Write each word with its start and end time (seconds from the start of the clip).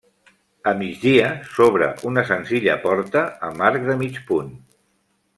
A 0.69 0.71
migdia, 0.79 1.27
s'obre 1.57 1.89
una 2.11 2.23
senzilla 2.29 2.77
porta 2.85 3.23
amb 3.49 3.65
arc 3.69 3.85
de 3.91 3.99
mig 4.03 4.17
punt. 4.31 4.49